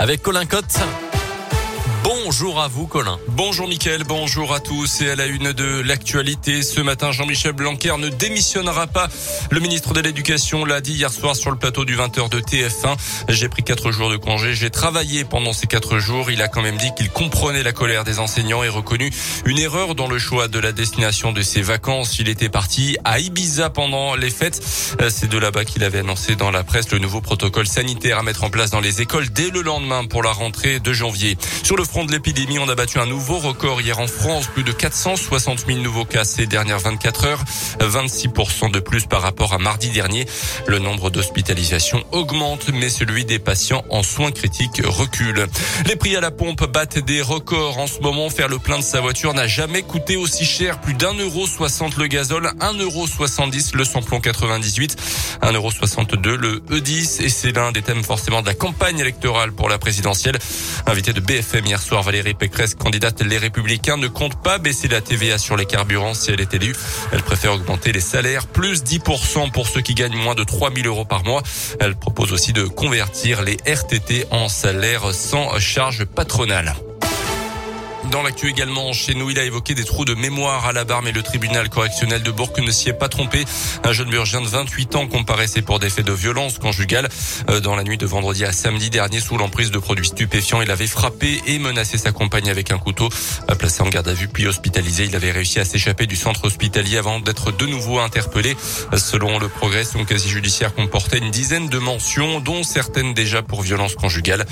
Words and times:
avec 0.00 0.22
Colin 0.22 0.46
Cotte. 0.46 0.80
Bonjour 2.12 2.60
à 2.60 2.66
vous, 2.66 2.88
Colin. 2.88 3.20
Bonjour, 3.28 3.68
Mickaël. 3.68 4.02
Bonjour 4.02 4.52
à 4.52 4.58
tous. 4.58 5.00
Et 5.00 5.10
à 5.10 5.14
la 5.14 5.26
une 5.26 5.52
de 5.52 5.80
l'actualité, 5.80 6.64
ce 6.64 6.80
matin, 6.80 7.12
Jean-Michel 7.12 7.52
Blanquer 7.52 7.94
ne 7.98 8.08
démissionnera 8.08 8.88
pas. 8.88 9.06
Le 9.52 9.60
ministre 9.60 9.92
de 9.92 10.00
l'Éducation 10.00 10.64
l'a 10.64 10.80
dit 10.80 10.94
hier 10.94 11.12
soir 11.12 11.36
sur 11.36 11.52
le 11.52 11.56
plateau 11.56 11.84
du 11.84 11.96
20h 11.96 12.28
de 12.28 12.40
TF1. 12.40 12.96
J'ai 13.28 13.48
pris 13.48 13.62
quatre 13.62 13.92
jours 13.92 14.10
de 14.10 14.16
congé. 14.16 14.54
J'ai 14.54 14.70
travaillé 14.70 15.22
pendant 15.22 15.52
ces 15.52 15.68
quatre 15.68 16.00
jours. 16.00 16.32
Il 16.32 16.42
a 16.42 16.48
quand 16.48 16.62
même 16.62 16.78
dit 16.78 16.90
qu'il 16.96 17.10
comprenait 17.10 17.62
la 17.62 17.72
colère 17.72 18.02
des 18.02 18.18
enseignants 18.18 18.64
et 18.64 18.68
reconnu 18.68 19.12
une 19.44 19.60
erreur 19.60 19.94
dans 19.94 20.08
le 20.08 20.18
choix 20.18 20.48
de 20.48 20.58
la 20.58 20.72
destination 20.72 21.30
de 21.30 21.42
ses 21.42 21.62
vacances. 21.62 22.18
Il 22.18 22.28
était 22.28 22.48
parti 22.48 22.98
à 23.04 23.20
Ibiza 23.20 23.70
pendant 23.70 24.16
les 24.16 24.30
fêtes. 24.30 24.60
C'est 25.10 25.28
de 25.28 25.38
là-bas 25.38 25.64
qu'il 25.64 25.84
avait 25.84 26.00
annoncé 26.00 26.34
dans 26.34 26.50
la 26.50 26.64
presse 26.64 26.90
le 26.90 26.98
nouveau 26.98 27.20
protocole 27.20 27.68
sanitaire 27.68 28.18
à 28.18 28.24
mettre 28.24 28.42
en 28.42 28.50
place 28.50 28.70
dans 28.70 28.80
les 28.80 29.00
écoles 29.00 29.28
dès 29.28 29.50
le 29.50 29.62
lendemain 29.62 30.06
pour 30.06 30.24
la 30.24 30.32
rentrée 30.32 30.80
de 30.80 30.92
janvier. 30.92 31.38
Sur 31.62 31.76
le 31.76 31.84
front 31.84 31.99
de 32.04 32.12
l'épidémie, 32.12 32.58
on 32.58 32.68
a 32.68 32.74
battu 32.74 32.98
un 32.98 33.06
nouveau 33.06 33.38
record 33.38 33.80
hier 33.80 33.98
en 33.98 34.06
France. 34.06 34.46
Plus 34.46 34.62
de 34.62 34.72
460 34.72 35.66
000 35.66 35.78
nouveaux 35.80 36.04
cas 36.04 36.24
ces 36.24 36.46
dernières 36.46 36.78
24 36.78 37.24
heures. 37.24 37.44
26% 37.80 38.70
de 38.70 38.80
plus 38.80 39.06
par 39.06 39.22
rapport 39.22 39.52
à 39.52 39.58
mardi 39.58 39.90
dernier. 39.90 40.26
Le 40.66 40.78
nombre 40.78 41.10
d'hospitalisations 41.10 42.04
augmente, 42.12 42.70
mais 42.72 42.88
celui 42.88 43.24
des 43.24 43.38
patients 43.38 43.84
en 43.90 44.02
soins 44.02 44.30
critiques 44.30 44.80
recule. 44.84 45.46
Les 45.86 45.96
prix 45.96 46.16
à 46.16 46.20
la 46.20 46.30
pompe 46.30 46.64
battent 46.70 46.98
des 46.98 47.22
records 47.22 47.78
en 47.78 47.86
ce 47.86 48.00
moment. 48.00 48.30
Faire 48.30 48.48
le 48.48 48.58
plein 48.58 48.78
de 48.78 48.84
sa 48.84 49.00
voiture 49.00 49.34
n'a 49.34 49.46
jamais 49.46 49.82
coûté 49.82 50.16
aussi 50.16 50.44
cher. 50.44 50.80
Plus 50.80 50.94
d'un 50.94 51.14
euro 51.14 51.46
soixante 51.46 51.96
le 51.96 52.06
gazole, 52.06 52.50
un 52.60 52.74
euro 52.74 53.06
soixante-dix 53.06 53.74
le 53.74 53.84
samplon 53.84 54.20
98, 54.20 54.96
un 55.42 55.52
euro 55.52 55.70
soixante-deux 55.70 56.36
le 56.36 56.60
E10. 56.70 57.22
Et 57.22 57.28
c'est 57.28 57.52
l'un 57.52 57.72
des 57.72 57.82
thèmes 57.82 58.04
forcément 58.04 58.42
de 58.42 58.46
la 58.46 58.54
campagne 58.54 58.98
électorale 58.98 59.52
pour 59.52 59.68
la 59.68 59.78
présidentielle. 59.78 60.38
Invité 60.86 61.12
de 61.12 61.20
BFM 61.20 61.66
hier 61.66 61.80
Valérie 61.98 62.34
Pécresse, 62.34 62.74
candidate 62.76 63.22
Les 63.22 63.36
Républicains, 63.36 63.96
ne 63.96 64.06
compte 64.06 64.40
pas 64.40 64.58
baisser 64.58 64.86
la 64.86 65.00
TVA 65.00 65.38
sur 65.38 65.56
les 65.56 65.66
carburants 65.66 66.14
si 66.14 66.30
elle 66.30 66.40
est 66.40 66.54
élue. 66.54 66.74
Elle 67.12 67.22
préfère 67.22 67.54
augmenter 67.54 67.90
les 67.90 68.00
salaires, 68.00 68.46
plus 68.46 68.84
10% 68.84 69.50
pour 69.50 69.66
ceux 69.66 69.80
qui 69.80 69.94
gagnent 69.94 70.16
moins 70.16 70.36
de 70.36 70.44
3000 70.44 70.86
euros 70.86 71.04
par 71.04 71.24
mois. 71.24 71.42
Elle 71.80 71.96
propose 71.96 72.32
aussi 72.32 72.52
de 72.52 72.64
convertir 72.64 73.42
les 73.42 73.56
RTT 73.66 74.26
en 74.30 74.48
salaires 74.48 75.12
sans 75.12 75.58
charge 75.58 76.04
patronale. 76.04 76.74
Dans 78.10 78.22
l'actu 78.22 78.48
également, 78.48 78.92
chez 78.92 79.14
nous, 79.14 79.30
il 79.30 79.38
a 79.38 79.44
évoqué 79.44 79.74
des 79.74 79.84
trous 79.84 80.04
de 80.04 80.14
mémoire 80.14 80.66
à 80.66 80.72
la 80.72 80.84
barre, 80.84 81.02
mais 81.02 81.12
le 81.12 81.22
tribunal 81.22 81.68
correctionnel 81.68 82.24
de 82.24 82.32
Bourg 82.32 82.52
ne 82.58 82.70
s'y 82.72 82.88
est 82.88 82.92
pas 82.92 83.08
trompé. 83.08 83.44
Un 83.84 83.92
jeune 83.92 84.10
burgien 84.10 84.40
de 84.40 84.48
28 84.48 84.96
ans 84.96 85.06
comparaissait 85.06 85.62
pour 85.62 85.78
des 85.78 85.90
faits 85.90 86.06
de 86.06 86.12
violence 86.12 86.58
conjugale. 86.58 87.08
Euh, 87.48 87.60
dans 87.60 87.76
la 87.76 87.84
nuit 87.84 87.98
de 87.98 88.06
vendredi 88.06 88.44
à 88.44 88.50
samedi 88.50 88.90
dernier, 88.90 89.20
sous 89.20 89.36
l'emprise 89.36 89.70
de 89.70 89.78
produits 89.78 90.08
stupéfiants, 90.08 90.60
il 90.60 90.72
avait 90.72 90.88
frappé 90.88 91.40
et 91.46 91.60
menacé 91.60 91.98
sa 91.98 92.10
compagne 92.10 92.50
avec 92.50 92.72
un 92.72 92.78
couteau. 92.78 93.08
Placé 93.58 93.82
en 93.82 93.88
garde 93.88 94.08
à 94.08 94.14
vue 94.14 94.26
puis 94.26 94.46
hospitalisé, 94.46 95.04
il 95.04 95.14
avait 95.14 95.30
réussi 95.30 95.60
à 95.60 95.64
s'échapper 95.64 96.06
du 96.06 96.16
centre 96.16 96.44
hospitalier 96.44 96.96
avant 96.96 97.20
d'être 97.20 97.52
de 97.52 97.66
nouveau 97.66 98.00
interpellé. 98.00 98.56
Selon 98.96 99.38
le 99.38 99.48
progrès, 99.48 99.84
son 99.84 100.04
casier 100.04 100.30
judiciaire 100.30 100.74
comportait 100.74 101.18
une 101.18 101.30
dizaine 101.30 101.68
de 101.68 101.78
mentions, 101.78 102.40
dont 102.40 102.64
certaines 102.64 103.14
déjà 103.14 103.42
pour 103.42 103.62
violence 103.62 103.94
conjugale. 103.94 104.46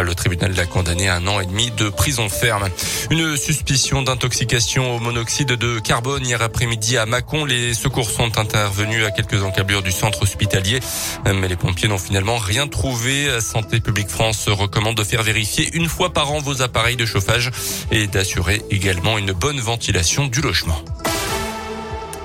Le 0.00 0.14
tribunal 0.14 0.54
l'a 0.54 0.66
condamné 0.66 1.08
à 1.08 1.16
un 1.16 1.26
an 1.28 1.40
et 1.40 1.46
demi 1.46 1.70
de 1.70 1.90
prison 1.90 2.28
ferme. 2.28 2.68
Une 3.10 3.36
suspicion 3.36 4.02
d'intoxication 4.02 4.96
au 4.96 4.98
monoxyde 4.98 5.52
de 5.52 5.78
carbone 5.78 6.24
hier 6.24 6.40
après-midi 6.40 6.96
à 6.96 7.06
Mâcon. 7.06 7.44
Les 7.44 7.74
secours 7.74 8.08
sont 8.10 8.38
intervenus 8.38 9.04
à 9.04 9.10
quelques 9.10 9.42
encablures 9.42 9.82
du 9.82 9.92
centre 9.92 10.22
hospitalier, 10.22 10.80
mais 11.26 11.48
les 11.48 11.56
pompiers 11.56 11.88
n'ont 11.88 11.98
finalement 11.98 12.38
rien 12.38 12.66
trouvé. 12.66 13.40
Santé 13.40 13.80
publique 13.80 14.08
France 14.08 14.48
recommande 14.48 14.96
de 14.96 15.04
faire 15.04 15.22
vérifier 15.22 15.68
une 15.74 15.88
fois 15.88 16.12
par 16.12 16.32
an 16.32 16.40
vos 16.40 16.62
appareils 16.62 16.96
de 16.96 17.06
chauffage 17.06 17.50
et 17.90 18.06
d'assurer 18.06 18.62
également 18.70 19.18
une 19.18 19.32
bonne 19.32 19.60
ventilation 19.60 20.26
du 20.26 20.40
logement. 20.40 20.82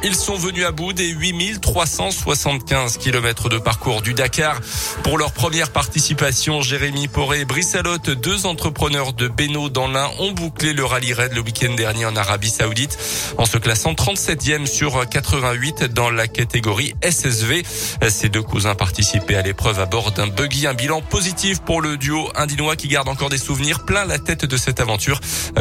Ils 0.02 0.16
sont 0.16 0.38
venus 0.38 0.66
à 0.66 0.72
bout 0.72 0.94
des 0.94 1.10
8375 1.10 2.98
kilomètres 2.98 3.50
de 3.50 3.58
parcours 3.58 4.02
du 4.02 4.14
Dakar. 4.14 4.62
Pour 5.04 5.18
leur 5.18 5.34
première 5.34 5.72
participation, 5.72 6.62
Jérémy 6.62 7.10
Poré 7.10 7.42
et 7.42 7.46
Brissalotte, 7.46 8.10
deux 8.10 8.46
entrepreneurs 8.46 9.12
de 9.12 9.28
Beno 9.28 9.68
dans 9.68 9.90
l'Ain, 9.90 10.10
ont 10.20 10.32
bouclé 10.32 10.72
le 10.72 10.86
rallye 10.86 11.12
raid 11.12 11.34
le 11.34 11.42
week-end 11.42 11.74
dernier 11.74 12.06
en 12.06 12.16
Arabie 12.16 12.50
Saoudite 12.50 12.98
en 13.38 13.46
se 13.46 13.58
classant 13.58 13.92
37e 13.92 14.68
sur 14.68 15.08
88 15.10 15.84
dans 15.94 16.10
la 16.10 16.30
catégorie 16.30 16.94
SSV. 17.04 17.64
Ces 18.10 18.30
deux 18.30 18.44
cousins 18.44 18.76
participaient 18.76 19.36
à 19.36 19.42
l'épreuve 19.42 19.82
à 19.82 19.86
bord 19.86 20.14
d'un 20.14 20.28
buggy, 20.28 20.66
un 20.66 20.74
bilan 20.74 21.02
positif 21.02 21.60
pour 21.60 21.82
le 21.82 21.98
duo 21.98 22.30
indinois 22.36 22.78
qui 22.78 22.88
garde 22.88 23.10
encore 23.10 23.30
des 23.30 23.38
souvenirs 23.38 23.84
plein 23.84 24.06
la 24.06 24.18
tête 24.18 24.46
de 24.46 24.56
cette 24.56 24.80
aventure, 24.80 25.20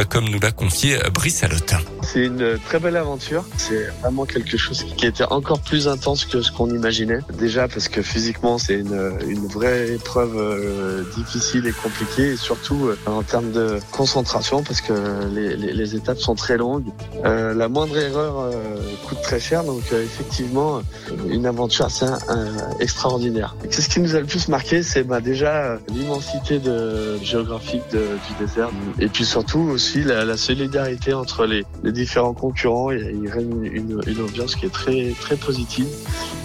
comme 0.09 0.29
nous 0.29 0.39
l'a 0.39 0.53
confié 0.53 0.97
Brissalotte. 1.13 1.75
C'est 2.11 2.25
une 2.25 2.59
très 2.65 2.79
belle 2.81 2.97
aventure. 2.97 3.45
C'est 3.59 3.85
vraiment 4.01 4.25
quelque 4.25 4.57
chose 4.57 4.83
qui 4.97 5.05
était 5.05 5.25
encore 5.25 5.61
plus 5.61 5.89
intense 5.89 6.25
que 6.25 6.41
ce 6.41 6.51
qu'on 6.51 6.71
imaginait. 6.71 7.19
Déjà 7.39 7.69
parce 7.69 7.89
que 7.89 8.01
physiquement, 8.01 8.57
c'est 8.57 8.79
une, 8.79 9.13
une 9.29 9.47
vraie 9.47 9.91
épreuve 9.91 10.37
euh, 10.39 11.05
difficile 11.15 11.67
et 11.67 11.73
compliquée, 11.73 12.33
et 12.33 12.37
surtout 12.37 12.87
euh, 12.87 12.97
en 13.05 13.23
termes 13.23 13.53
de 13.53 13.79
concentration, 13.93 14.63
parce 14.63 14.81
que 14.81 14.95
les, 15.35 15.55
les, 15.55 15.75
les 15.75 15.97
étapes 15.97 16.19
sont 16.19 16.35
très 16.35 16.57
longues. 16.57 16.87
Euh, 17.27 17.53
la 17.53 17.69
moindre 17.69 17.99
erreur 17.99 18.39
euh, 18.39 18.53
coûte 19.07 19.21
très 19.23 19.39
cher, 19.39 19.63
donc 19.65 19.83
euh, 19.93 20.03
effectivement, 20.03 20.81
une 21.29 21.45
aventure 21.45 21.85
assez 21.85 22.07
extraordinaire. 22.81 23.55
C'est 23.69 23.83
ce 23.83 23.89
qui 23.91 24.01
nous 24.01 24.15
a 24.17 24.21
le 24.21 24.27
plus 24.27 24.49
marqué, 24.49 24.83
c'est 24.83 25.03
bah, 25.03 25.21
déjà 25.21 25.79
l'immensité 25.89 26.59
de, 26.59 27.19
géographique 27.23 27.83
de, 27.93 27.99
du 27.99 28.47
désert, 28.47 28.71
et 28.99 29.09
puis 29.09 29.27
surtout 29.27 29.61
aussi 29.61 30.03
la, 30.05 30.25
la 30.25 30.39
solidarité 30.39 31.13
entre 31.13 31.45
les, 31.45 31.67
les 31.83 31.98
différents 31.99 32.35
concurrents. 32.35 32.91
Il, 32.93 33.29
règne 33.29 33.65
une, 33.65 34.01
une 34.07 34.21
ambiance 34.23 34.55
qui 34.55 34.67
est 34.67 34.73
très 34.73 35.11
très 35.21 35.37
positive. 35.37 35.89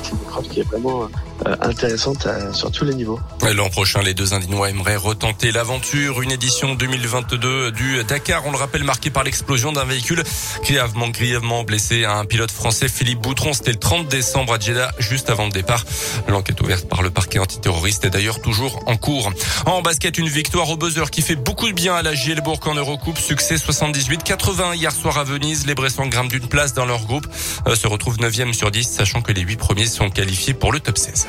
C'est 0.04 0.12
une 0.12 0.22
épreuve 0.22 0.48
qui 0.50 0.60
est 0.60 0.64
vraiment 0.64 1.04
euh, 1.46 1.56
intéressante 1.62 2.26
à, 2.26 2.54
sur 2.54 2.72
tous 2.72 2.86
les 2.86 2.94
niveaux. 2.94 3.20
L'an 3.54 3.70
prochain, 3.70 4.02
les 4.02 4.14
deux 4.14 4.34
Indinois 4.34 4.70
aimeraient 4.70 4.96
retenter 4.96 5.52
l'aventure. 5.52 6.22
Une 6.22 6.32
édition 6.32 6.76
2022 6.76 7.72
du 7.72 8.04
Dakar, 8.04 8.46
on 8.46 8.52
le 8.52 8.58
rappelle, 8.58 8.84
marquée 8.84 9.10
par 9.10 9.24
l'explosion 9.24 9.72
d'un 9.72 9.86
véhicule 9.86 10.24
grièvement, 10.64 11.10
grièvement 11.10 11.64
blessé. 11.64 12.06
Un 12.06 12.26
pilote 12.26 12.52
français, 12.52 12.88
Philippe 12.88 13.20
Boutron, 13.20 13.54
c'était 13.54 13.72
le 13.72 13.80
30 13.80 14.08
décembre 14.08 14.54
à 14.54 14.60
Jeddah, 14.60 14.92
juste 15.00 15.30
avant 15.30 15.46
le 15.46 15.52
départ. 15.52 15.86
L'enquête 16.28 16.60
ouverte 16.62 16.88
par 16.88 17.02
le 17.02 17.10
parquet 17.10 17.40
antiterroriste 17.40 18.06
est 18.06 18.10
d'ailleurs 18.10 18.42
toujours 18.42 18.84
en 18.86 18.98
cours. 18.98 19.32
En 19.66 19.82
basket, 19.82 20.18
une 20.18 20.30
victoire 20.30 20.70
au 20.70 20.78
buzzer 20.78 21.10
qui 21.12 21.22
fait 21.22 21.36
beaucoup 21.36 21.68
de 21.68 21.74
bien 21.74 21.96
à 21.96 22.02
la 22.02 22.14
Gielbourg 22.14 22.60
en 22.66 22.76
Eurocoupe. 22.76 23.18
Succès 23.18 23.56
78-80 23.56 24.76
hier 24.76 24.92
soir 24.92 25.18
à 25.18 25.24
Venise. 25.24 25.66
Les 25.66 25.76
Bressans 25.76 26.08
grimpent 26.08 26.32
d'une 26.32 26.48
place 26.48 26.74
dans 26.74 26.86
leur 26.86 27.06
groupe, 27.06 27.28
euh, 27.68 27.76
se 27.76 27.88
retrouvent 27.88 28.18
9e 28.18 28.54
sur 28.54 28.72
10, 28.72 28.90
sachant 28.90 29.22
que 29.22 29.32
les 29.32 29.42
8 29.42 29.58
premiers 29.58 29.88
sont 29.94 30.10
qualifiés 30.10 30.54
pour 30.54 30.72
le 30.72 30.80
top 30.80 30.98
16. 30.98 31.28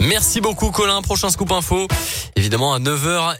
Merci 0.00 0.40
beaucoup 0.40 0.70
Colin. 0.70 1.02
Prochain 1.02 1.30
scoop 1.30 1.50
info, 1.50 1.88
évidemment 2.36 2.74
à 2.74 2.78
9h. 2.78 3.38